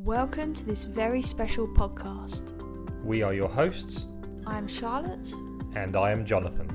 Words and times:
Welcome 0.00 0.54
to 0.54 0.66
this 0.66 0.82
very 0.82 1.22
special 1.22 1.68
podcast. 1.68 2.52
We 3.04 3.22
are 3.22 3.32
your 3.32 3.48
hosts, 3.48 4.06
I'm 4.44 4.66
Charlotte, 4.66 5.32
and 5.76 5.94
I 5.94 6.10
am 6.10 6.24
Jonathan. 6.24 6.68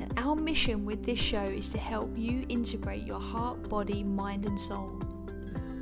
and 0.00 0.12
our 0.18 0.34
mission 0.34 0.84
with 0.84 1.04
this 1.04 1.20
show 1.20 1.44
is 1.44 1.70
to 1.70 1.78
help 1.78 2.10
you 2.16 2.44
integrate 2.48 3.06
your 3.06 3.20
heart, 3.20 3.68
body, 3.68 4.02
mind, 4.02 4.44
and 4.44 4.60
soul. 4.60 5.00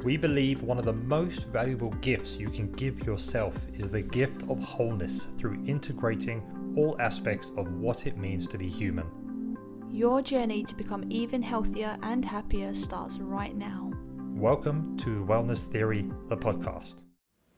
We 0.05 0.19
believe 0.19 0.63
one 0.63 0.79
of 0.79 0.85
the 0.85 0.93
most 0.93 1.49
valuable 1.49 1.93
gifts 2.03 2.37
you 2.37 2.51
can 2.51 2.71
give 2.73 3.07
yourself 3.07 3.67
is 3.73 3.91
the 3.91 4.03
gift 4.03 4.43
of 4.51 4.63
wholeness 4.63 5.29
through 5.39 5.65
integrating 5.65 6.43
all 6.77 7.01
aspects 7.01 7.53
of 7.57 7.73
what 7.73 8.07
it 8.07 8.19
means 8.19 8.47
to 8.49 8.59
be 8.59 8.69
human. 8.69 9.57
Your 9.91 10.21
journey 10.21 10.63
to 10.65 10.75
become 10.75 11.07
even 11.09 11.41
healthier 11.41 11.97
and 12.03 12.23
happier 12.23 12.75
starts 12.75 13.19
right 13.19 13.57
now. 13.57 13.94
Welcome 14.45 14.99
to 14.99 15.25
Wellness 15.25 15.65
Theory, 15.65 16.05
the 16.29 16.37
podcast. 16.37 16.97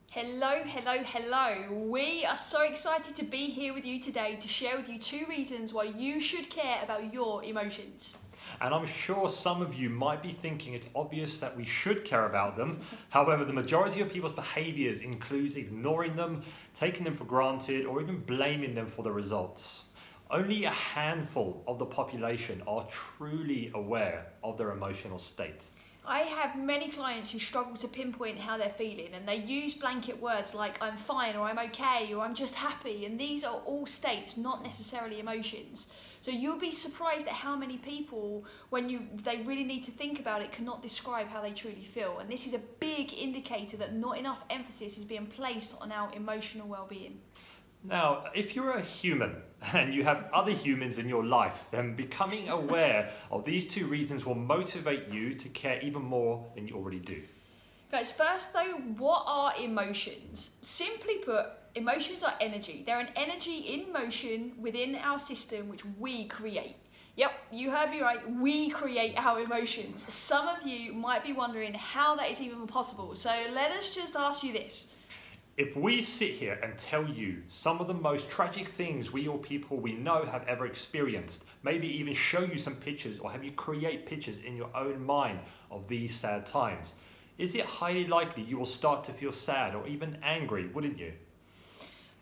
Hello, 0.08 0.62
hello, 0.64 1.02
hello. 1.02 1.72
We 1.72 2.24
are 2.24 2.36
so 2.36 2.62
excited 2.62 3.16
to 3.16 3.24
be 3.24 3.50
here 3.50 3.74
with 3.74 3.84
you 3.84 4.00
today 4.00 4.36
to 4.36 4.46
share 4.46 4.76
with 4.76 4.88
you 4.88 4.96
two 4.96 5.26
reasons 5.28 5.74
why 5.74 5.90
you 5.96 6.20
should 6.20 6.48
care 6.48 6.80
about 6.84 7.12
your 7.12 7.42
emotions. 7.42 8.16
And 8.60 8.72
I'm 8.72 8.86
sure 8.86 9.28
some 9.28 9.62
of 9.62 9.74
you 9.74 9.90
might 9.90 10.22
be 10.22 10.30
thinking 10.30 10.74
it's 10.74 10.86
obvious 10.94 11.40
that 11.40 11.56
we 11.56 11.64
should 11.64 12.04
care 12.04 12.26
about 12.26 12.56
them. 12.56 12.80
However, 13.08 13.44
the 13.44 13.52
majority 13.52 14.00
of 14.00 14.12
people's 14.12 14.30
behaviors 14.30 15.00
includes 15.00 15.56
ignoring 15.56 16.14
them, 16.14 16.44
taking 16.72 17.02
them 17.02 17.16
for 17.16 17.24
granted, 17.24 17.84
or 17.84 18.00
even 18.00 18.18
blaming 18.18 18.76
them 18.76 18.86
for 18.86 19.02
the 19.02 19.10
results. 19.10 19.86
Only 20.30 20.62
a 20.66 20.70
handful 20.70 21.64
of 21.66 21.80
the 21.80 21.86
population 21.86 22.62
are 22.64 22.86
truly 22.88 23.72
aware 23.74 24.28
of 24.44 24.56
their 24.56 24.70
emotional 24.70 25.18
state. 25.18 25.64
I 26.08 26.20
have 26.20 26.56
many 26.56 26.88
clients 26.88 27.32
who 27.32 27.40
struggle 27.40 27.74
to 27.78 27.88
pinpoint 27.88 28.38
how 28.38 28.56
they're 28.56 28.70
feeling 28.70 29.08
and 29.12 29.26
they 29.26 29.38
use 29.38 29.74
blanket 29.74 30.20
words 30.22 30.54
like 30.54 30.80
I'm 30.80 30.96
fine 30.96 31.34
or 31.34 31.42
I'm 31.42 31.58
okay 31.58 32.14
or 32.14 32.24
I'm 32.24 32.36
just 32.36 32.54
happy 32.54 33.06
and 33.06 33.18
these 33.18 33.42
are 33.42 33.56
all 33.66 33.86
states, 33.86 34.36
not 34.36 34.62
necessarily 34.62 35.18
emotions. 35.18 35.92
So 36.20 36.30
you'll 36.30 36.60
be 36.60 36.70
surprised 36.70 37.26
at 37.26 37.32
how 37.32 37.56
many 37.56 37.76
people 37.78 38.44
when 38.70 38.88
you 38.88 39.08
they 39.24 39.38
really 39.38 39.64
need 39.64 39.82
to 39.84 39.90
think 39.90 40.20
about 40.20 40.42
it 40.42 40.52
cannot 40.52 40.80
describe 40.80 41.26
how 41.26 41.42
they 41.42 41.50
truly 41.50 41.82
feel 41.82 42.20
and 42.20 42.30
this 42.30 42.46
is 42.46 42.54
a 42.54 42.60
big 42.78 43.12
indicator 43.12 43.76
that 43.78 43.92
not 43.92 44.16
enough 44.16 44.44
emphasis 44.48 44.98
is 44.98 45.04
being 45.04 45.26
placed 45.26 45.74
on 45.80 45.90
our 45.90 46.12
emotional 46.14 46.68
well-being. 46.68 47.18
Now, 47.88 48.24
if 48.34 48.56
you're 48.56 48.72
a 48.72 48.80
human 48.80 49.36
and 49.72 49.94
you 49.94 50.02
have 50.04 50.28
other 50.32 50.52
humans 50.52 50.98
in 50.98 51.08
your 51.08 51.24
life, 51.24 51.64
then 51.70 51.94
becoming 51.94 52.48
aware 52.48 53.10
of 53.30 53.44
these 53.44 53.66
two 53.66 53.86
reasons 53.86 54.26
will 54.26 54.34
motivate 54.34 55.08
you 55.08 55.34
to 55.34 55.48
care 55.50 55.80
even 55.80 56.02
more 56.02 56.46
than 56.54 56.66
you 56.66 56.74
already 56.74 56.98
do. 56.98 57.22
Guys, 57.90 58.10
first 58.10 58.52
though, 58.52 58.72
what 58.98 59.22
are 59.26 59.52
emotions? 59.62 60.58
Simply 60.62 61.18
put, 61.18 61.46
emotions 61.76 62.22
are 62.24 62.34
energy. 62.40 62.82
They're 62.84 62.98
an 62.98 63.10
energy 63.14 63.58
in 63.58 63.92
motion 63.92 64.52
within 64.60 64.96
our 64.96 65.18
system 65.18 65.68
which 65.68 65.84
we 65.98 66.24
create. 66.26 66.76
Yep, 67.14 67.32
you 67.50 67.70
heard 67.70 67.90
me 67.90 68.02
right. 68.02 68.20
We 68.30 68.68
create 68.68 69.14
our 69.16 69.40
emotions. 69.40 70.12
Some 70.12 70.48
of 70.48 70.66
you 70.66 70.92
might 70.92 71.24
be 71.24 71.32
wondering 71.32 71.72
how 71.72 72.14
that 72.16 72.30
is 72.30 72.42
even 72.42 72.66
possible. 72.66 73.14
So 73.14 73.30
let 73.54 73.70
us 73.70 73.94
just 73.94 74.16
ask 74.16 74.42
you 74.42 74.52
this. 74.52 74.88
If 75.56 75.74
we 75.74 76.02
sit 76.02 76.32
here 76.32 76.60
and 76.62 76.76
tell 76.76 77.08
you 77.08 77.38
some 77.48 77.80
of 77.80 77.86
the 77.86 77.94
most 77.94 78.28
tragic 78.28 78.68
things 78.68 79.10
we 79.10 79.26
or 79.26 79.38
people 79.38 79.78
we 79.78 79.94
know 79.94 80.22
have 80.26 80.46
ever 80.46 80.66
experienced, 80.66 81.44
maybe 81.62 81.88
even 81.98 82.12
show 82.12 82.40
you 82.40 82.58
some 82.58 82.74
pictures 82.74 83.18
or 83.18 83.30
have 83.30 83.42
you 83.42 83.52
create 83.52 84.04
pictures 84.04 84.36
in 84.44 84.54
your 84.54 84.68
own 84.76 85.02
mind 85.02 85.38
of 85.70 85.88
these 85.88 86.14
sad 86.14 86.44
times, 86.44 86.92
is 87.38 87.54
it 87.54 87.64
highly 87.64 88.06
likely 88.06 88.42
you 88.42 88.58
will 88.58 88.66
start 88.66 89.02
to 89.04 89.14
feel 89.14 89.32
sad 89.32 89.74
or 89.74 89.86
even 89.86 90.18
angry, 90.22 90.66
wouldn't 90.74 90.98
you? 90.98 91.14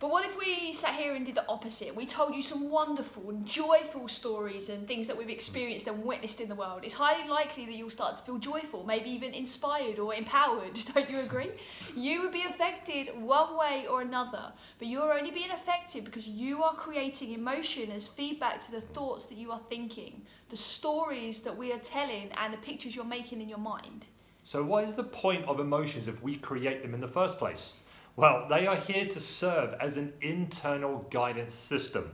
But 0.05 0.11
what 0.11 0.27
if 0.27 0.37
we 0.39 0.75
sat 0.75 0.97
here 0.97 1.15
and 1.15 1.25
did 1.25 1.35
the 1.35 1.49
opposite? 1.49 1.97
We 1.97 2.05
told 2.05 2.35
you 2.35 2.43
some 2.43 2.69
wonderful 2.69 3.31
and 3.31 3.47
joyful 3.47 4.07
stories 4.07 4.69
and 4.69 4.87
things 4.87 5.07
that 5.07 5.17
we've 5.17 5.29
mm. 5.29 5.33
experienced 5.33 5.87
and 5.87 6.05
witnessed 6.05 6.43
in 6.43 6.51
the 6.51 6.55
world. 6.55 6.81
It's 6.83 6.93
highly 6.93 7.27
likely 7.27 7.65
that 7.65 7.73
you'll 7.73 7.89
start 7.89 8.17
to 8.17 8.23
feel 8.23 8.37
joyful, 8.37 8.85
maybe 8.85 9.09
even 9.09 9.33
inspired 9.33 9.99
or 9.99 10.13
empowered. 10.13 10.75
Don't 10.95 11.09
you 11.09 11.21
agree? 11.21 11.53
You 11.97 12.21
would 12.21 12.33
be 12.33 12.43
affected 12.43 13.19
one 13.19 13.57
way 13.57 13.87
or 13.89 14.03
another, 14.03 14.53
but 14.79 14.89
you're 14.89 15.15
only 15.15 15.31
being 15.31 15.53
affected 15.53 16.05
because 16.05 16.29
you 16.29 16.63
are 16.63 16.75
creating 16.75 17.33
emotion 17.33 17.91
as 17.91 18.07
feedback 18.07 18.61
to 18.67 18.73
the 18.73 18.83
mm. 18.83 18.89
thoughts 18.89 19.25
that 19.29 19.39
you 19.39 19.53
are 19.53 19.61
thinking, 19.71 20.21
the 20.51 20.57
stories 20.59 21.41
that 21.45 21.57
we 21.57 21.73
are 21.73 21.79
telling, 21.79 22.31
and 22.37 22.53
the 22.53 22.59
pictures 22.59 22.95
you're 22.95 23.07
making 23.07 23.41
in 23.41 23.49
your 23.49 23.57
mind. 23.57 24.05
So, 24.45 24.63
what 24.63 24.85
is 24.85 24.93
the 24.93 25.05
point 25.05 25.47
of 25.47 25.61
emotions 25.61 26.09
if 26.09 26.23
we 26.23 26.37
create 26.37 26.83
them 26.83 26.93
in 26.93 27.01
the 27.01 27.09
first 27.09 27.39
place? 27.39 27.73
Well, 28.17 28.47
they 28.49 28.69
are 28.69 28.77
here 28.77 29.07
to 29.07 29.19
serve 29.19 29.75
as 29.81 29.97
an 29.97 30.13
internal 30.21 31.05
guidance 31.11 31.53
system. 31.53 32.13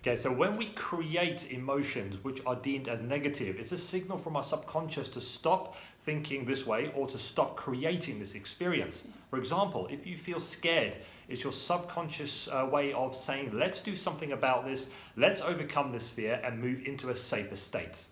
Okay, 0.00 0.14
so 0.14 0.32
when 0.32 0.56
we 0.56 0.66
create 0.66 1.50
emotions 1.50 2.22
which 2.22 2.40
are 2.46 2.54
deemed 2.54 2.88
as 2.88 3.00
negative, 3.00 3.56
it's 3.58 3.72
a 3.72 3.76
signal 3.76 4.16
from 4.16 4.36
our 4.36 4.44
subconscious 4.44 5.08
to 5.08 5.20
stop 5.20 5.76
thinking 6.04 6.44
this 6.44 6.66
way 6.66 6.92
or 6.94 7.08
to 7.08 7.18
stop 7.18 7.56
creating 7.56 8.20
this 8.20 8.36
experience. 8.36 9.02
For 9.28 9.40
example, 9.40 9.88
if 9.90 10.06
you 10.06 10.16
feel 10.16 10.38
scared, 10.38 10.96
it's 11.28 11.42
your 11.42 11.52
subconscious 11.52 12.46
uh, 12.46 12.68
way 12.70 12.92
of 12.92 13.16
saying, 13.16 13.50
let's 13.52 13.80
do 13.80 13.96
something 13.96 14.30
about 14.30 14.64
this, 14.64 14.88
let's 15.16 15.40
overcome 15.40 15.90
this 15.90 16.08
fear 16.08 16.40
and 16.44 16.60
move 16.60 16.86
into 16.86 17.10
a 17.10 17.16
safer 17.16 17.56
state. 17.56 18.04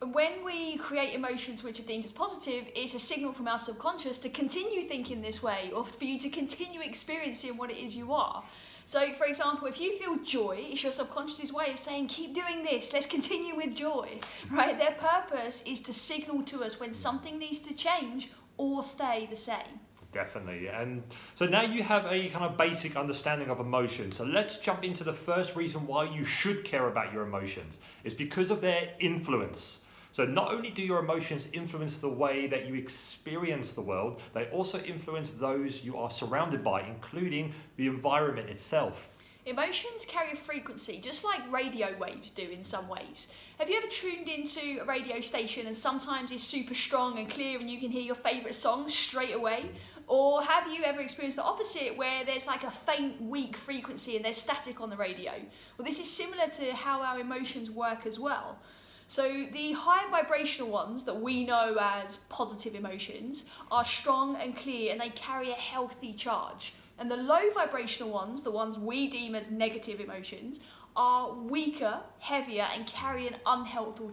When 0.00 0.44
we 0.44 0.76
create 0.76 1.14
emotions 1.14 1.62
which 1.62 1.80
are 1.80 1.84
deemed 1.84 2.04
as 2.04 2.12
positive, 2.12 2.66
it's 2.74 2.94
a 2.94 2.98
signal 2.98 3.32
from 3.32 3.48
our 3.48 3.58
subconscious 3.58 4.18
to 4.20 4.28
continue 4.28 4.82
thinking 4.82 5.22
this 5.22 5.42
way 5.42 5.70
or 5.74 5.84
for 5.84 6.04
you 6.04 6.18
to 6.18 6.28
continue 6.28 6.82
experiencing 6.82 7.56
what 7.56 7.70
it 7.70 7.78
is 7.78 7.96
you 7.96 8.12
are. 8.12 8.44
So, 8.84 9.12
for 9.14 9.24
example, 9.24 9.66
if 9.66 9.80
you 9.80 9.98
feel 9.98 10.18
joy, 10.22 10.58
it's 10.70 10.82
your 10.82 10.92
subconscious's 10.92 11.52
way 11.52 11.72
of 11.72 11.78
saying, 11.78 12.08
keep 12.08 12.34
doing 12.34 12.62
this, 12.62 12.92
let's 12.92 13.06
continue 13.06 13.56
with 13.56 13.74
joy, 13.74 14.20
right? 14.50 14.78
Their 14.78 14.92
purpose 14.92 15.62
is 15.66 15.80
to 15.82 15.92
signal 15.92 16.42
to 16.42 16.62
us 16.62 16.78
when 16.78 16.94
something 16.94 17.38
needs 17.38 17.60
to 17.60 17.74
change 17.74 18.30
or 18.58 18.84
stay 18.84 19.26
the 19.28 19.36
same. 19.36 19.80
Definitely. 20.12 20.68
And 20.68 21.02
so 21.34 21.46
now 21.46 21.62
you 21.62 21.82
have 21.82 22.06
a 22.10 22.28
kind 22.28 22.44
of 22.44 22.56
basic 22.56 22.96
understanding 22.96 23.50
of 23.50 23.60
emotion. 23.60 24.12
So 24.12 24.24
let's 24.24 24.58
jump 24.58 24.84
into 24.84 25.04
the 25.04 25.12
first 25.12 25.56
reason 25.56 25.86
why 25.86 26.04
you 26.04 26.24
should 26.24 26.64
care 26.64 26.86
about 26.86 27.12
your 27.12 27.22
emotions. 27.22 27.78
It's 28.04 28.14
because 28.14 28.50
of 28.50 28.60
their 28.60 28.90
influence. 29.00 29.80
So 30.16 30.24
not 30.24 30.50
only 30.50 30.70
do 30.70 30.80
your 30.80 31.00
emotions 31.00 31.46
influence 31.52 31.98
the 31.98 32.08
way 32.08 32.46
that 32.46 32.66
you 32.66 32.72
experience 32.72 33.72
the 33.72 33.82
world, 33.82 34.22
they 34.32 34.46
also 34.46 34.80
influence 34.80 35.30
those 35.32 35.84
you 35.84 35.98
are 35.98 36.08
surrounded 36.08 36.64
by, 36.64 36.84
including 36.84 37.52
the 37.76 37.86
environment 37.86 38.48
itself. 38.48 39.10
Emotions 39.44 40.06
carry 40.08 40.32
a 40.32 40.36
frequency, 40.36 41.02
just 41.02 41.22
like 41.22 41.52
radio 41.52 41.94
waves 41.98 42.30
do 42.30 42.48
in 42.48 42.64
some 42.64 42.88
ways. 42.88 43.30
Have 43.58 43.68
you 43.68 43.76
ever 43.76 43.88
tuned 43.88 44.30
into 44.30 44.78
a 44.80 44.86
radio 44.86 45.20
station 45.20 45.66
and 45.66 45.76
sometimes 45.76 46.32
it's 46.32 46.42
super 46.42 46.74
strong 46.74 47.18
and 47.18 47.28
clear 47.28 47.60
and 47.60 47.68
you 47.68 47.78
can 47.78 47.90
hear 47.90 48.00
your 48.00 48.14
favourite 48.14 48.54
song 48.54 48.88
straight 48.88 49.34
away? 49.34 49.68
Or 50.06 50.42
have 50.42 50.72
you 50.72 50.82
ever 50.84 51.02
experienced 51.02 51.36
the 51.36 51.44
opposite 51.44 51.94
where 51.94 52.24
there's 52.24 52.46
like 52.46 52.64
a 52.64 52.70
faint, 52.70 53.20
weak 53.20 53.54
frequency 53.54 54.16
and 54.16 54.24
there's 54.24 54.38
static 54.38 54.80
on 54.80 54.88
the 54.88 54.96
radio? 54.96 55.32
Well, 55.76 55.84
this 55.84 56.00
is 56.00 56.10
similar 56.10 56.46
to 56.52 56.72
how 56.72 57.02
our 57.02 57.20
emotions 57.20 57.70
work 57.70 58.06
as 58.06 58.18
well. 58.18 58.60
So, 59.08 59.46
the 59.52 59.72
high 59.72 60.10
vibrational 60.10 60.68
ones 60.70 61.04
that 61.04 61.20
we 61.20 61.46
know 61.46 61.76
as 61.80 62.16
positive 62.28 62.74
emotions 62.74 63.44
are 63.70 63.84
strong 63.84 64.36
and 64.36 64.56
clear 64.56 64.90
and 64.90 65.00
they 65.00 65.10
carry 65.10 65.50
a 65.50 65.54
healthy 65.54 66.12
charge. 66.12 66.74
And 66.98 67.10
the 67.10 67.16
low 67.16 67.50
vibrational 67.54 68.10
ones, 68.10 68.42
the 68.42 68.50
ones 68.50 68.78
we 68.78 69.06
deem 69.06 69.34
as 69.34 69.50
negative 69.50 70.00
emotions, 70.00 70.60
are 70.96 71.32
weaker, 71.34 72.00
heavier, 72.18 72.66
and 72.74 72.86
carry 72.86 73.28
an 73.28 73.36
unhealthy, 73.46 74.04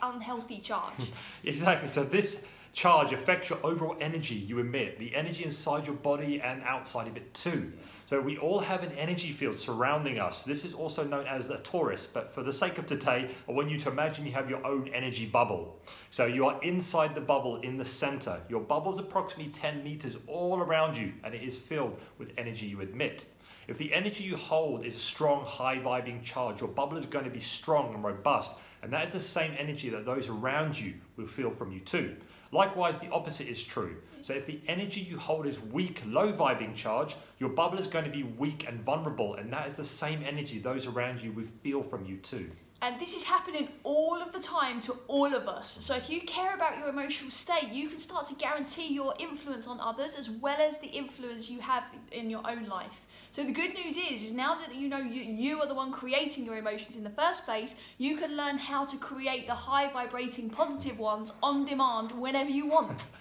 unhealthy 0.00 0.58
charge. 0.58 1.10
Exactly. 1.44 1.88
So 1.88 2.04
this 2.04 2.44
charge 2.72 3.12
affects 3.12 3.50
your 3.50 3.58
overall 3.64 3.96
energy 4.00 4.34
you 4.34 4.58
emit, 4.58 4.98
the 4.98 5.14
energy 5.14 5.44
inside 5.44 5.86
your 5.86 5.96
body 5.96 6.40
and 6.40 6.62
outside 6.62 7.06
of 7.06 7.16
it 7.16 7.32
too. 7.34 7.72
So 8.06 8.20
we 8.20 8.38
all 8.38 8.58
have 8.58 8.82
an 8.82 8.92
energy 8.92 9.32
field 9.32 9.56
surrounding 9.56 10.18
us. 10.18 10.42
This 10.42 10.64
is 10.64 10.74
also 10.74 11.04
known 11.04 11.26
as 11.26 11.48
a 11.48 11.58
torus, 11.58 12.08
but 12.12 12.32
for 12.32 12.42
the 12.42 12.52
sake 12.52 12.78
of 12.78 12.86
today, 12.86 13.30
I 13.48 13.52
want 13.52 13.70
you 13.70 13.78
to 13.78 13.88
imagine 13.88 14.26
you 14.26 14.32
have 14.32 14.50
your 14.50 14.66
own 14.66 14.88
energy 14.88 15.26
bubble. 15.26 15.80
So 16.10 16.26
you 16.26 16.46
are 16.46 16.60
inside 16.62 17.14
the 17.14 17.20
bubble 17.20 17.60
in 17.60 17.76
the 17.76 17.84
center. 17.84 18.40
Your 18.48 18.62
bubble 18.62 18.92
is 18.92 18.98
approximately 18.98 19.52
10 19.52 19.84
meters 19.84 20.16
all 20.26 20.58
around 20.58 20.96
you, 20.96 21.12
and 21.22 21.34
it 21.34 21.42
is 21.42 21.56
filled 21.56 22.00
with 22.18 22.32
energy 22.36 22.66
you 22.66 22.80
emit. 22.80 23.26
If 23.68 23.78
the 23.78 23.94
energy 23.94 24.24
you 24.24 24.36
hold 24.36 24.84
is 24.84 24.96
a 24.96 24.98
strong, 24.98 25.44
high 25.44 25.76
vibing 25.78 26.24
charge, 26.24 26.60
your 26.60 26.70
bubble 26.70 26.96
is 26.96 27.06
going 27.06 27.26
to 27.26 27.30
be 27.30 27.38
strong 27.38 27.94
and 27.94 28.02
robust, 28.02 28.52
and 28.82 28.92
that 28.92 29.06
is 29.06 29.12
the 29.12 29.20
same 29.20 29.54
energy 29.56 29.88
that 29.90 30.04
those 30.04 30.28
around 30.28 30.76
you 30.76 30.94
will 31.16 31.28
feel 31.28 31.50
from 31.50 31.70
you 31.70 31.78
too. 31.78 32.16
Likewise, 32.52 32.96
the 32.98 33.10
opposite 33.10 33.48
is 33.48 33.62
true. 33.62 33.96
So 34.22 34.34
if 34.34 34.46
the 34.46 34.60
energy 34.66 35.00
you 35.00 35.18
hold 35.18 35.46
is 35.46 35.60
weak, 35.60 36.02
low 36.06 36.32
vibing 36.32 36.74
charge, 36.74 37.16
your 37.38 37.50
bubble 37.50 37.78
is 37.78 37.86
going 37.86 38.04
to 38.04 38.10
be 38.10 38.24
weak 38.24 38.66
and 38.68 38.80
vulnerable, 38.80 39.34
and 39.34 39.52
that 39.52 39.66
is 39.66 39.76
the 39.76 39.84
same 39.84 40.22
energy 40.26 40.58
those 40.58 40.86
around 40.86 41.22
you 41.22 41.32
will 41.32 41.46
feel 41.62 41.82
from 41.82 42.04
you 42.04 42.16
too. 42.18 42.50
And 42.82 42.98
this 42.98 43.14
is 43.14 43.24
happening 43.24 43.68
all 43.82 44.22
of 44.22 44.32
the 44.32 44.40
time 44.40 44.80
to 44.82 44.96
all 45.06 45.34
of 45.34 45.46
us. 45.46 45.68
So 45.68 45.94
if 45.94 46.08
you 46.08 46.22
care 46.22 46.54
about 46.54 46.78
your 46.78 46.88
emotional 46.88 47.30
state, 47.30 47.68
you 47.72 47.90
can 47.90 47.98
start 47.98 48.26
to 48.28 48.34
guarantee 48.34 48.94
your 48.94 49.14
influence 49.18 49.68
on 49.68 49.78
others 49.80 50.16
as 50.16 50.30
well 50.30 50.58
as 50.58 50.78
the 50.78 50.86
influence 50.86 51.50
you 51.50 51.60
have 51.60 51.84
in 52.10 52.30
your 52.30 52.40
own 52.48 52.64
life. 52.68 53.06
So 53.32 53.44
the 53.44 53.52
good 53.52 53.74
news 53.74 53.96
is, 53.96 54.24
is 54.24 54.32
now 54.32 54.56
that 54.56 54.74
you 54.74 54.88
know 54.88 54.98
you, 54.98 55.22
you 55.22 55.60
are 55.60 55.66
the 55.66 55.74
one 55.74 55.92
creating 55.92 56.44
your 56.44 56.56
emotions 56.56 56.96
in 56.96 57.04
the 57.04 57.10
first 57.10 57.44
place, 57.44 57.76
you 57.96 58.16
can 58.16 58.36
learn 58.36 58.58
how 58.58 58.84
to 58.84 58.96
create 58.96 59.46
the 59.46 59.54
high 59.54 59.88
vibrating 59.88 60.50
positive 60.50 60.98
ones 60.98 61.32
on 61.42 61.64
demand 61.64 62.12
whenever 62.12 62.50
you 62.50 62.66
want. 62.66 63.06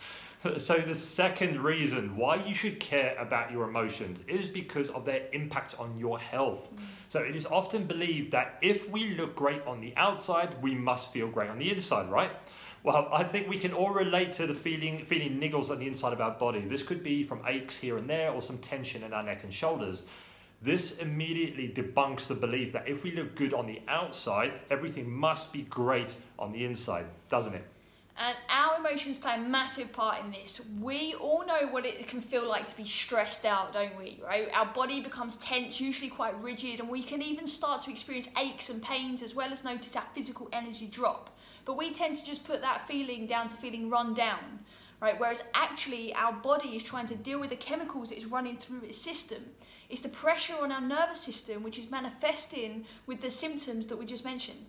So, 0.57 0.77
the 0.77 0.95
second 0.95 1.61
reason 1.61 2.15
why 2.15 2.37
you 2.45 2.55
should 2.55 2.79
care 2.79 3.13
about 3.19 3.51
your 3.51 3.67
emotions 3.67 4.23
is 4.25 4.47
because 4.47 4.87
of 4.91 5.03
their 5.03 5.23
impact 5.33 5.75
on 5.77 5.97
your 5.97 6.17
health. 6.17 6.73
Mm. 6.73 6.79
So, 7.09 7.19
it 7.19 7.35
is 7.35 7.45
often 7.45 7.83
believed 7.83 8.31
that 8.31 8.57
if 8.61 8.89
we 8.89 9.15
look 9.15 9.35
great 9.35 9.61
on 9.67 9.81
the 9.81 9.93
outside, 9.97 10.55
we 10.61 10.75
must 10.75 11.11
feel 11.11 11.27
great 11.27 11.49
on 11.49 11.59
the 11.59 11.69
inside, 11.69 12.09
right? 12.09 12.31
Well, 12.81 13.09
I 13.11 13.23
think 13.23 13.49
we 13.49 13.59
can 13.59 13.73
all 13.73 13.91
relate 13.91 14.31
to 14.33 14.47
the 14.47 14.53
feeling 14.53 15.03
feeling 15.05 15.39
niggles 15.39 15.69
on 15.69 15.79
the 15.79 15.87
inside 15.87 16.13
of 16.13 16.21
our 16.21 16.31
body. 16.31 16.61
This 16.61 16.81
could 16.81 17.03
be 17.03 17.23
from 17.23 17.41
aches 17.45 17.77
here 17.77 17.97
and 17.97 18.09
there 18.09 18.31
or 18.31 18.41
some 18.41 18.57
tension 18.59 19.03
in 19.03 19.13
our 19.13 19.23
neck 19.23 19.43
and 19.43 19.53
shoulders. 19.53 20.05
This 20.61 20.97
immediately 20.97 21.69
debunks 21.69 22.27
the 22.27 22.35
belief 22.35 22.73
that 22.73 22.87
if 22.87 23.03
we 23.03 23.11
look 23.11 23.35
good 23.35 23.53
on 23.53 23.65
the 23.65 23.81
outside, 23.87 24.53
everything 24.69 25.09
must 25.09 25.53
be 25.53 25.63
great 25.63 26.15
on 26.37 26.51
the 26.51 26.65
inside, 26.65 27.05
doesn't 27.29 27.53
it? 27.53 27.65
And 28.21 28.35
our 28.49 28.77
emotions 28.77 29.17
play 29.17 29.35
a 29.35 29.37
massive 29.37 29.93
part 29.93 30.21
in 30.21 30.29
this. 30.29 30.67
We 30.81 31.15
all 31.15 31.45
know 31.45 31.67
what 31.67 31.85
it 31.85 32.05
can 32.09 32.19
feel 32.19 32.45
like 32.45 32.67
to 32.67 32.75
be 32.75 32.83
stressed 32.83 33.45
out, 33.45 33.71
don't 33.71 33.97
we? 33.97 34.19
Right? 34.21 34.49
Our 34.53 34.65
body 34.65 34.99
becomes 34.99 35.37
tense, 35.37 35.79
usually 35.79 36.09
quite 36.09 36.37
rigid, 36.43 36.81
and 36.81 36.89
we 36.89 37.01
can 37.01 37.21
even 37.21 37.47
start 37.47 37.79
to 37.81 37.91
experience 37.91 38.29
aches 38.37 38.69
and 38.69 38.83
pains 38.83 39.23
as 39.23 39.33
well 39.33 39.53
as 39.53 39.63
notice 39.63 39.95
our 39.95 40.03
physical 40.13 40.49
energy 40.51 40.87
drop. 40.87 41.29
But 41.63 41.77
we 41.77 41.91
tend 41.91 42.17
to 42.17 42.25
just 42.25 42.45
put 42.45 42.61
that 42.61 42.85
feeling 42.89 43.25
down 43.25 43.47
to 43.47 43.55
feeling 43.55 43.89
run 43.89 44.13
down, 44.13 44.59
right? 44.99 45.17
Whereas 45.17 45.45
actually 45.53 46.13
our 46.13 46.33
body 46.33 46.75
is 46.75 46.83
trying 46.83 47.05
to 47.07 47.15
deal 47.15 47.39
with 47.39 47.51
the 47.51 47.55
chemicals 47.55 48.11
it's 48.11 48.25
running 48.25 48.57
through 48.57 48.81
its 48.81 48.97
system. 48.97 49.45
It's 49.87 50.01
the 50.01 50.09
pressure 50.09 50.55
on 50.59 50.73
our 50.73 50.81
nervous 50.81 51.21
system 51.21 51.63
which 51.63 51.79
is 51.79 51.89
manifesting 51.89 52.85
with 53.07 53.21
the 53.21 53.31
symptoms 53.31 53.87
that 53.87 53.95
we 53.97 54.05
just 54.05 54.25
mentioned. 54.25 54.65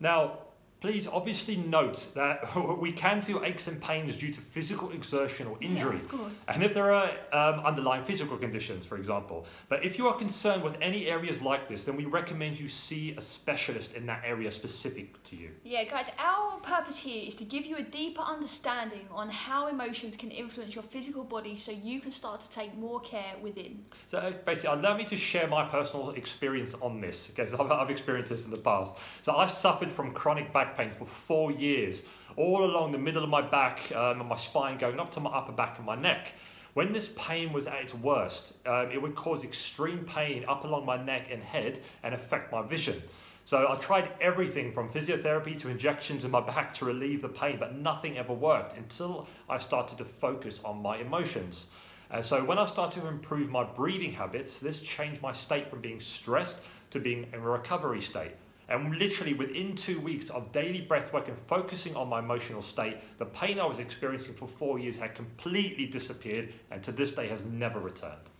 Now, 0.00 0.38
Please 0.84 1.06
obviously 1.06 1.56
note 1.56 2.08
that 2.14 2.54
we 2.78 2.92
can 2.92 3.22
feel 3.22 3.42
aches 3.42 3.68
and 3.68 3.80
pains 3.80 4.16
due 4.16 4.30
to 4.30 4.38
physical 4.38 4.90
exertion 4.90 5.46
or 5.46 5.56
injury. 5.62 5.96
Yeah, 5.96 6.02
of 6.02 6.08
course. 6.08 6.44
and 6.46 6.62
if 6.62 6.74
there 6.74 6.92
are 6.92 7.10
um, 7.32 7.64
underlying 7.64 8.04
physical 8.04 8.36
conditions, 8.36 8.84
for 8.84 8.98
example. 8.98 9.46
But 9.70 9.82
if 9.82 9.96
you 9.96 10.06
are 10.08 10.14
concerned 10.14 10.62
with 10.62 10.76
any 10.82 11.06
areas 11.06 11.40
like 11.40 11.70
this, 11.70 11.84
then 11.84 11.96
we 11.96 12.04
recommend 12.04 12.60
you 12.60 12.68
see 12.68 13.14
a 13.16 13.22
specialist 13.22 13.94
in 13.94 14.04
that 14.04 14.24
area 14.26 14.50
specific 14.50 15.22
to 15.22 15.36
you. 15.36 15.52
Yeah, 15.62 15.84
guys, 15.84 16.10
our 16.18 16.60
purpose 16.60 16.98
here 16.98 17.26
is 17.26 17.34
to 17.36 17.44
give 17.44 17.64
you 17.64 17.78
a 17.78 17.82
deeper 17.82 18.20
understanding 18.20 19.08
on 19.10 19.30
how 19.30 19.68
emotions 19.68 20.16
can 20.16 20.30
influence 20.30 20.74
your 20.74 20.84
physical 20.84 21.24
body 21.24 21.56
so 21.56 21.72
you 21.72 21.98
can 21.98 22.10
start 22.10 22.42
to 22.42 22.50
take 22.50 22.76
more 22.76 23.00
care 23.00 23.32
within. 23.40 23.86
So 24.08 24.18
uh, 24.18 24.32
basically, 24.32 24.78
allow 24.78 24.98
me 24.98 25.06
to 25.06 25.16
share 25.16 25.48
my 25.48 25.64
personal 25.66 26.10
experience 26.10 26.74
on 26.74 27.00
this, 27.00 27.28
because 27.28 27.54
I've, 27.58 27.72
I've 27.72 27.88
experienced 27.88 28.30
this 28.30 28.44
in 28.44 28.50
the 28.50 28.58
past. 28.58 28.92
So 29.22 29.34
I 29.34 29.46
suffered 29.46 29.90
from 29.90 30.10
chronic 30.10 30.52
back 30.52 30.73
pain 30.76 30.90
for 30.90 31.04
four 31.04 31.52
years, 31.52 32.02
all 32.36 32.64
along 32.64 32.92
the 32.92 32.98
middle 32.98 33.22
of 33.22 33.30
my 33.30 33.42
back 33.42 33.92
um, 33.94 34.20
and 34.20 34.28
my 34.28 34.36
spine, 34.36 34.78
going 34.78 34.98
up 35.00 35.10
to 35.12 35.20
my 35.20 35.30
upper 35.30 35.52
back 35.52 35.78
and 35.78 35.86
my 35.86 35.96
neck. 35.96 36.32
When 36.74 36.92
this 36.92 37.10
pain 37.16 37.52
was 37.52 37.66
at 37.66 37.80
its 37.82 37.94
worst, 37.94 38.54
um, 38.66 38.90
it 38.90 39.00
would 39.00 39.14
cause 39.14 39.44
extreme 39.44 40.04
pain 40.04 40.44
up 40.48 40.64
along 40.64 40.84
my 40.84 41.02
neck 41.02 41.28
and 41.30 41.42
head 41.42 41.80
and 42.02 42.14
affect 42.14 42.50
my 42.50 42.62
vision. 42.62 43.00
So 43.44 43.70
I 43.70 43.76
tried 43.76 44.10
everything 44.20 44.72
from 44.72 44.88
physiotherapy 44.88 45.58
to 45.60 45.68
injections 45.68 46.24
in 46.24 46.30
my 46.30 46.40
back 46.40 46.72
to 46.74 46.86
relieve 46.86 47.22
the 47.22 47.28
pain, 47.28 47.58
but 47.60 47.76
nothing 47.76 48.16
ever 48.16 48.32
worked 48.32 48.76
until 48.76 49.28
I 49.48 49.58
started 49.58 49.98
to 49.98 50.04
focus 50.04 50.60
on 50.64 50.80
my 50.80 50.96
emotions. 50.96 51.66
And 52.10 52.24
so 52.24 52.42
when 52.44 52.58
I 52.58 52.66
started 52.66 53.00
to 53.00 53.06
improve 53.06 53.50
my 53.50 53.64
breathing 53.64 54.12
habits, 54.12 54.58
this 54.58 54.80
changed 54.80 55.20
my 55.20 55.32
state 55.32 55.68
from 55.68 55.80
being 55.80 56.00
stressed 56.00 56.58
to 56.90 57.00
being 57.00 57.26
in 57.32 57.34
a 57.34 57.40
recovery 57.40 58.00
state. 58.00 58.32
And 58.68 58.96
literally 58.96 59.34
within 59.34 59.76
two 59.76 60.00
weeks 60.00 60.30
of 60.30 60.52
daily 60.52 60.80
breath 60.80 61.12
work 61.12 61.28
and 61.28 61.36
focusing 61.46 61.94
on 61.96 62.08
my 62.08 62.20
emotional 62.20 62.62
state, 62.62 62.96
the 63.18 63.26
pain 63.26 63.60
I 63.60 63.66
was 63.66 63.78
experiencing 63.78 64.34
for 64.34 64.48
four 64.48 64.78
years 64.78 64.96
had 64.96 65.14
completely 65.14 65.86
disappeared 65.86 66.52
and 66.70 66.82
to 66.82 66.92
this 66.92 67.12
day 67.12 67.28
has 67.28 67.44
never 67.44 67.78
returned. 67.78 68.30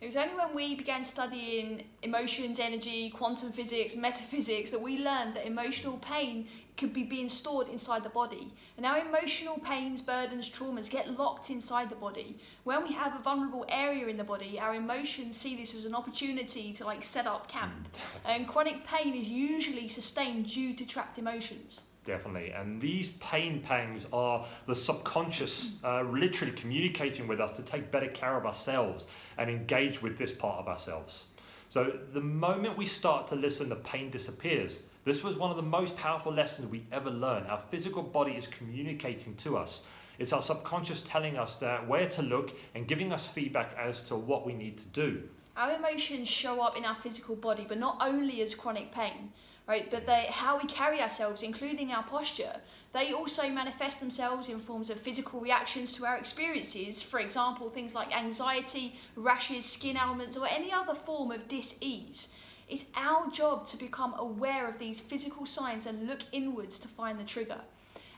It 0.00 0.06
was 0.06 0.16
only 0.16 0.34
when 0.34 0.54
we 0.54 0.74
began 0.74 1.02
studying 1.02 1.84
emotions, 2.02 2.58
energy, 2.58 3.08
quantum 3.08 3.52
physics, 3.52 3.96
metaphysics 3.96 4.70
that 4.70 4.80
we 4.80 4.98
learned 4.98 5.34
that 5.34 5.46
emotional 5.46 5.96
pain 5.98 6.46
could 6.76 6.92
be 6.92 7.04
being 7.04 7.28
stored 7.28 7.68
inside 7.68 8.02
the 8.02 8.08
body. 8.08 8.52
And 8.76 8.84
our 8.84 8.98
emotional 8.98 9.58
pains, 9.58 10.02
burdens, 10.02 10.50
traumas 10.50 10.90
get 10.90 11.18
locked 11.18 11.50
inside 11.50 11.88
the 11.90 11.96
body. 11.96 12.38
When 12.64 12.82
we 12.82 12.92
have 12.94 13.14
a 13.14 13.22
vulnerable 13.22 13.64
area 13.68 14.08
in 14.08 14.16
the 14.16 14.24
body, 14.24 14.58
our 14.58 14.74
emotions 14.74 15.36
see 15.36 15.56
this 15.56 15.74
as 15.74 15.84
an 15.84 15.94
opportunity 15.94 16.72
to 16.72 16.84
like 16.84 17.04
set 17.04 17.26
up 17.26 17.48
camp. 17.48 17.88
Mm, 17.94 18.30
and 18.34 18.48
chronic 18.48 18.84
pain 18.86 19.14
is 19.14 19.28
usually 19.28 19.88
sustained 19.88 20.50
due 20.50 20.74
to 20.74 20.84
trapped 20.84 21.18
emotions. 21.18 21.82
Definitely. 22.04 22.50
And 22.50 22.82
these 22.82 23.12
pain 23.12 23.62
pangs 23.62 24.04
are 24.12 24.44
the 24.66 24.74
subconscious 24.74 25.76
uh, 25.82 26.02
literally 26.02 26.52
communicating 26.52 27.26
with 27.26 27.40
us 27.40 27.56
to 27.56 27.62
take 27.62 27.90
better 27.90 28.08
care 28.08 28.36
of 28.36 28.44
ourselves 28.44 29.06
and 29.38 29.48
engage 29.48 30.02
with 30.02 30.18
this 30.18 30.30
part 30.30 30.58
of 30.58 30.68
ourselves. 30.68 31.26
So 31.70 31.98
the 32.12 32.20
moment 32.20 32.76
we 32.76 32.86
start 32.86 33.26
to 33.28 33.36
listen, 33.36 33.68
the 33.68 33.76
pain 33.76 34.10
disappears. 34.10 34.82
This 35.04 35.22
was 35.22 35.36
one 35.36 35.50
of 35.50 35.56
the 35.56 35.62
most 35.62 35.96
powerful 35.96 36.32
lessons 36.32 36.70
we 36.70 36.86
ever 36.90 37.10
learned. 37.10 37.46
Our 37.48 37.60
physical 37.70 38.02
body 38.02 38.32
is 38.32 38.46
communicating 38.46 39.34
to 39.36 39.58
us. 39.58 39.84
It's 40.18 40.32
our 40.32 40.40
subconscious 40.40 41.02
telling 41.02 41.36
us 41.36 41.56
that 41.56 41.86
where 41.86 42.08
to 42.08 42.22
look 42.22 42.52
and 42.74 42.88
giving 42.88 43.12
us 43.12 43.26
feedback 43.26 43.76
as 43.78 44.00
to 44.08 44.16
what 44.16 44.46
we 44.46 44.54
need 44.54 44.78
to 44.78 44.88
do. 44.88 45.22
Our 45.58 45.72
emotions 45.72 46.26
show 46.28 46.62
up 46.62 46.78
in 46.78 46.86
our 46.86 46.94
physical 46.94 47.36
body, 47.36 47.66
but 47.68 47.78
not 47.78 47.98
only 48.00 48.40
as 48.40 48.54
chronic 48.54 48.92
pain, 48.92 49.30
right? 49.68 49.90
But 49.90 50.06
they, 50.06 50.26
how 50.30 50.58
we 50.58 50.64
carry 50.64 51.02
ourselves, 51.02 51.42
including 51.42 51.92
our 51.92 52.02
posture, 52.02 52.56
they 52.94 53.12
also 53.12 53.48
manifest 53.50 54.00
themselves 54.00 54.48
in 54.48 54.58
forms 54.58 54.88
of 54.88 54.98
physical 54.98 55.38
reactions 55.38 55.94
to 55.96 56.06
our 56.06 56.16
experiences. 56.16 57.02
For 57.02 57.20
example, 57.20 57.68
things 57.68 57.94
like 57.94 58.16
anxiety, 58.16 58.96
rashes, 59.16 59.66
skin 59.66 59.98
ailments, 59.98 60.38
or 60.38 60.46
any 60.48 60.72
other 60.72 60.94
form 60.94 61.30
of 61.30 61.46
dis-ease. 61.46 62.28
It's 62.68 62.86
our 62.96 63.30
job 63.30 63.66
to 63.68 63.76
become 63.76 64.14
aware 64.18 64.68
of 64.68 64.78
these 64.78 65.00
physical 65.00 65.46
signs 65.46 65.86
and 65.86 66.06
look 66.06 66.20
inwards 66.32 66.78
to 66.80 66.88
find 66.88 67.18
the 67.18 67.24
trigger. 67.24 67.60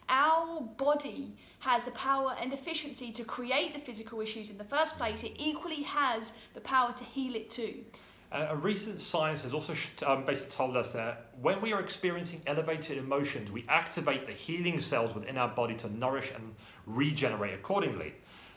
Our 0.09 0.61
body 0.61 1.37
has 1.61 1.85
the 1.85 1.91
power 1.93 2.37
and 2.41 2.53
efficiency 2.53 3.11
to 3.13 3.25
create 3.25 3.75
the 3.75 3.81
physical 3.81 4.21
issues 4.21 4.51
in 4.51 4.59
the 4.59 4.65
first 4.65 4.97
place. 4.97 5.25
It 5.25 5.33
equally 5.39 5.83
has 5.83 6.33
the 6.55 6.61
power 6.61 6.93
to 6.93 7.05
heal 7.05 7.35
it 7.35 7.51
too. 7.51 7.85
Uh, 8.31 8.49
a 8.51 8.57
recent 8.57 9.01
science 9.01 9.43
has 9.43 9.55
also 9.55 9.75
um, 10.05 10.25
basically 10.25 10.51
told 10.51 10.77
us 10.77 10.93
that 10.93 11.31
when 11.41 11.61
we 11.61 11.73
are 11.73 11.81
experiencing 11.81 12.43
elevated 12.47 12.99
emotions, 12.99 13.53
we 13.53 13.65
activate 13.69 14.27
the 14.27 14.33
healing 14.33 14.81
cells 14.81 15.15
within 15.15 15.39
our 15.39 15.49
body 15.49 15.75
to 15.77 15.89
nourish 15.97 16.33
and 16.35 16.55
regenerate 16.87 17.55
accordingly. 17.55 18.15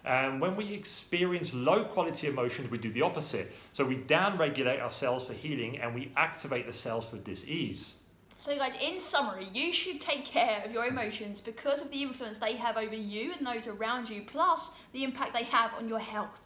And 0.09 0.41
when 0.41 0.55
we 0.55 0.73
experience 0.73 1.53
low 1.53 1.83
quality 1.83 2.25
emotions, 2.25 2.71
we 2.71 2.79
do 2.79 2.91
the 2.91 3.03
opposite. 3.03 3.53
So 3.73 3.85
we 3.85 3.97
downregulate 3.97 4.81
our 4.81 4.89
cells 4.89 5.27
for 5.27 5.33
healing 5.33 5.77
and 5.77 5.93
we 5.93 6.11
activate 6.17 6.65
the 6.65 6.73
cells 6.73 7.05
for 7.05 7.17
disease. 7.17 7.97
So, 8.39 8.57
guys, 8.57 8.73
in 8.81 8.99
summary, 8.99 9.49
you 9.53 9.71
should 9.71 9.99
take 9.99 10.25
care 10.25 10.63
of 10.65 10.71
your 10.71 10.87
emotions 10.87 11.39
because 11.39 11.83
of 11.83 11.91
the 11.91 12.01
influence 12.01 12.39
they 12.39 12.55
have 12.55 12.75
over 12.75 12.95
you 12.95 13.33
and 13.37 13.45
those 13.45 13.67
around 13.67 14.09
you, 14.09 14.23
plus 14.23 14.79
the 14.93 15.03
impact 15.03 15.33
they 15.33 15.43
have 15.43 15.75
on 15.75 15.87
your 15.87 15.99
health. 15.99 16.39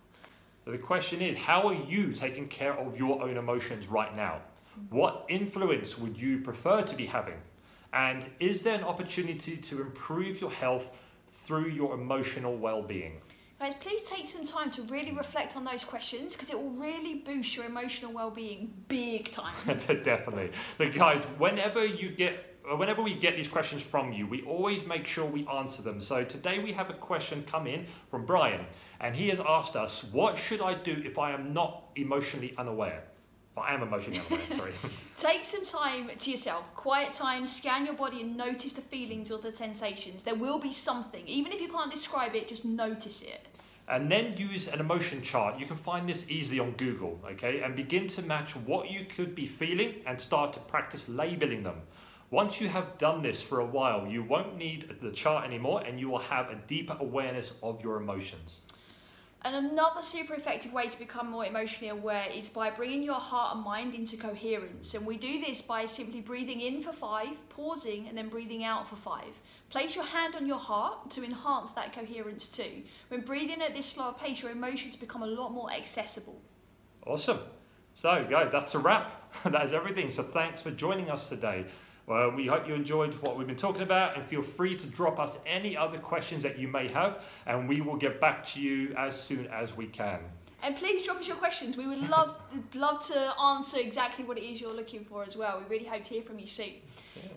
So, 0.66 0.72
the 0.72 0.78
question 0.78 1.22
is 1.22 1.38
how 1.38 1.66
are 1.66 1.74
you 1.74 2.12
taking 2.12 2.50
care 2.50 2.74
of 2.74 2.98
your 2.98 3.22
own 3.24 3.38
emotions 3.38 3.88
right 3.88 4.14
now? 4.14 4.42
What 4.90 5.26
influence 5.30 5.98
would 5.98 6.18
you 6.18 6.42
prefer 6.42 6.82
to 6.82 6.96
be 6.98 7.06
having? 7.06 7.40
And 7.94 8.28
is 8.42 8.64
there 8.64 8.76
an 8.76 8.84
opportunity 8.84 9.56
to 9.56 9.82
improve 9.82 10.42
your 10.42 10.52
health 10.52 10.92
through 11.46 11.70
your 11.70 11.94
emotional 11.94 12.58
well 12.58 12.82
being? 12.82 13.22
Guys, 13.64 13.76
please 13.76 14.10
take 14.10 14.28
some 14.28 14.44
time 14.44 14.70
to 14.70 14.82
really 14.82 15.14
reflect 15.14 15.56
on 15.56 15.64
those 15.64 15.86
questions 15.86 16.34
because 16.34 16.50
it 16.50 16.60
will 16.62 16.72
really 16.72 17.20
boost 17.20 17.56
your 17.56 17.66
emotional 17.66 18.12
well-being 18.12 18.74
big 18.90 19.32
time. 19.32 19.56
Definitely. 19.66 20.52
But 20.78 20.92
guys, 20.92 21.24
whenever 21.38 21.86
you 21.86 22.10
get 22.10 22.58
uh, 22.70 22.76
whenever 22.76 23.02
we 23.02 23.14
get 23.14 23.38
these 23.38 23.48
questions 23.48 23.82
from 23.82 24.12
you, 24.12 24.28
we 24.28 24.42
always 24.42 24.86
make 24.86 25.08
sure 25.08 25.24
we 25.24 25.48
answer 25.48 25.82
them. 25.82 26.02
So 26.02 26.26
today 26.26 26.60
we 26.60 26.74
have 26.74 26.90
a 26.90 26.94
question 26.94 27.46
come 27.48 27.66
in 27.66 27.86
from 28.12 28.26
Brian, 28.26 28.66
and 29.00 29.16
he 29.16 29.30
has 29.30 29.40
asked 29.40 29.78
us, 29.78 30.04
"What 30.12 30.38
should 30.38 30.60
I 30.60 30.74
do 30.74 31.02
if 31.06 31.18
I 31.18 31.32
am 31.32 31.54
not 31.54 31.84
emotionally 31.96 32.54
unaware?" 32.58 33.06
I 33.56 33.74
am 33.74 33.82
emotionally 33.82 34.20
unaware, 34.20 34.58
sorry. 34.58 34.74
Take 35.16 35.46
some 35.46 35.64
time 35.64 36.10
to 36.18 36.32
yourself, 36.32 36.76
quiet 36.76 37.14
time, 37.14 37.48
scan 37.48 37.86
your 37.86 37.96
body 37.96 38.20
and 38.20 38.36
notice 38.36 38.74
the 38.74 38.82
feelings 38.82 39.32
or 39.32 39.38
the 39.38 39.54
sensations. 39.54 40.24
There 40.24 40.36
will 40.36 40.60
be 40.60 40.74
something. 40.74 41.26
Even 41.28 41.54
if 41.54 41.62
you 41.62 41.70
can't 41.70 41.92
describe 41.92 42.36
it, 42.36 42.50
just 42.50 42.66
notice 42.66 43.22
it. 43.22 43.48
And 43.88 44.12
then 44.12 44.36
use 44.38 44.68
an 44.68 44.80
emotion 44.80 45.22
chart. 45.22 45.60
You 45.60 45.66
can 45.66 45.76
find 45.76 46.08
this 46.08 46.26
easily 46.30 46.60
on 46.60 46.72
Google, 46.72 47.20
okay? 47.32 47.62
And 47.62 47.76
begin 47.76 48.08
to 48.08 48.22
match 48.22 48.56
what 48.56 48.90
you 48.90 49.06
could 49.06 49.36
be 49.36 49.46
feeling 49.46 49.96
and 50.06 50.20
start 50.20 50.54
to 50.54 50.60
practice 50.60 51.08
labeling 51.10 51.64
them. 51.64 51.82
Once 52.32 52.60
you 52.60 52.68
have 52.68 52.98
done 52.98 53.22
this 53.22 53.44
for 53.44 53.60
a 53.60 53.66
while, 53.66 54.08
you 54.08 54.24
won't 54.24 54.58
need 54.58 54.96
the 55.02 55.12
chart 55.12 55.46
anymore 55.46 55.84
and 55.86 56.00
you 56.00 56.10
will 56.10 56.18
have 56.18 56.50
a 56.50 56.56
deeper 56.68 56.98
awareness 57.00 57.54
of 57.62 57.82
your 57.84 57.98
emotions. 57.98 58.62
And 59.46 59.56
another 59.56 60.02
super 60.02 60.36
effective 60.36 60.72
way 60.72 60.88
to 60.88 60.98
become 60.98 61.30
more 61.30 61.46
emotionally 61.46 61.90
aware 61.90 62.28
is 62.34 62.48
by 62.48 62.70
bringing 62.70 63.04
your 63.04 63.20
heart 63.20 63.56
and 63.56 63.64
mind 63.64 63.94
into 63.94 64.16
coherence. 64.16 64.94
And 64.94 65.06
we 65.06 65.18
do 65.18 65.42
this 65.42 65.62
by 65.62 65.86
simply 65.86 66.22
breathing 66.22 66.62
in 66.62 66.82
for 66.82 66.94
five, 66.94 67.38
pausing, 67.50 68.08
and 68.08 68.18
then 68.18 68.30
breathing 68.30 68.64
out 68.64 68.88
for 68.88 68.96
five. 68.96 69.42
Place 69.74 69.96
your 69.96 70.06
hand 70.06 70.36
on 70.36 70.46
your 70.46 70.60
heart 70.60 71.10
to 71.10 71.24
enhance 71.24 71.72
that 71.72 71.94
coherence 71.94 72.48
too. 72.48 72.84
When 73.08 73.22
breathing 73.22 73.60
at 73.64 73.74
this 73.74 73.88
slower 73.88 74.14
pace, 74.14 74.44
your 74.44 74.52
emotions 74.52 74.96
become 74.96 75.24
a 75.24 75.26
lot 75.26 75.52
more 75.52 75.72
accessible. 75.72 76.40
Awesome. 77.08 77.40
So, 77.96 78.24
guys, 78.30 78.52
that's 78.52 78.76
a 78.76 78.78
wrap. 78.78 79.34
that 79.46 79.66
is 79.66 79.74
everything. 79.74 80.12
So, 80.12 80.22
thanks 80.22 80.62
for 80.62 80.70
joining 80.70 81.10
us 81.10 81.28
today. 81.28 81.66
Well, 82.06 82.30
we 82.30 82.46
hope 82.46 82.68
you 82.68 82.76
enjoyed 82.76 83.16
what 83.16 83.36
we've 83.36 83.48
been 83.48 83.56
talking 83.56 83.82
about 83.82 84.16
and 84.16 84.24
feel 84.24 84.44
free 84.44 84.78
to 84.78 84.86
drop 84.86 85.20
us 85.20 85.40
any 85.48 85.76
other 85.76 85.98
questions 85.98 86.44
that 86.44 86.60
you 86.60 86.68
may 86.68 86.88
have 86.90 87.26
and 87.48 87.68
we 87.68 87.82
will 87.82 87.98
get 87.98 88.22
back 88.22 88.46
to 88.50 88.62
you 88.62 88.94
as 88.96 89.20
soon 89.20 89.48
as 89.48 89.76
we 89.76 89.88
can. 89.88 90.20
And 90.64 90.78
please 90.78 91.06
drop 91.06 91.20
us 91.20 91.28
your 91.28 91.36
questions. 91.36 91.76
We 91.76 91.88
would 91.88 92.10
love 92.10 92.36
love 92.74 93.06
to 93.08 93.34
answer 93.42 93.78
exactly 93.80 94.24
what 94.24 94.38
it 94.38 94.44
is 94.44 94.62
you're 94.62 94.74
looking 94.74 95.04
for 95.04 95.24
as 95.24 95.36
well. 95.36 95.60
We 95.60 95.78
really 95.78 95.90
hope 95.90 96.04
to 96.04 96.10
hear 96.14 96.24
from 96.24 96.40
you 96.40 96.48
soon. 96.48 96.74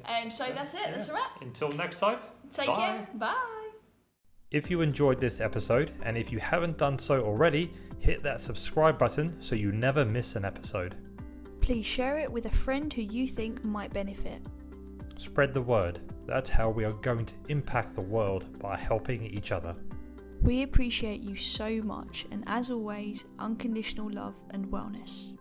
Um, 0.07 0.31
so 0.31 0.47
that's 0.55 0.75
it. 0.75 0.89
That's 0.91 1.09
a 1.09 1.15
wrap. 1.15 1.43
Until 1.43 1.69
next 1.71 1.99
time. 1.99 2.19
Take 2.51 2.69
bye. 2.69 2.77
care. 2.77 3.09
Bye. 3.15 3.71
If 4.53 4.71
you 4.71 4.81
enjoyed 4.81 5.21
this 5.21 5.41
episode 5.41 5.91
and 6.05 6.17
if 6.17 6.31
you 6.31 6.39
haven't 6.39 6.79
done 6.79 6.99
so 7.01 7.25
already, 7.25 7.73
hit 7.99 8.23
that 8.23 8.41
subscribe 8.41 8.97
button 8.97 9.43
so 9.43 9.57
you 9.57 9.73
never 9.73 10.05
miss 10.05 10.37
an 10.37 10.45
episode. 10.45 10.95
Please 11.61 11.85
share 11.85 12.19
it 12.19 12.31
with 12.31 12.47
a 12.47 12.57
friend 12.57 12.93
who 12.93 13.03
you 13.03 13.27
think 13.27 13.65
might 13.65 13.93
benefit. 13.93 14.41
Spread 15.17 15.53
the 15.53 15.63
word. 15.63 16.01
That's 16.27 16.49
how 16.49 16.71
we 16.71 16.85
are 16.85 16.93
going 16.93 17.27
to 17.27 17.35
impact 17.49 17.97
the 17.97 18.03
world 18.03 18.59
by 18.61 18.77
helping 18.77 19.25
each 19.25 19.51
other. 19.51 19.75
We 20.43 20.63
appreciate 20.63 21.21
you 21.23 21.37
so 21.37 21.83
much, 21.83 22.27
and 22.31 22.45
as 22.47 22.71
always, 22.71 23.25
unconditional 23.39 24.11
love 24.11 24.37
and 24.51 24.67
wellness. 24.67 25.36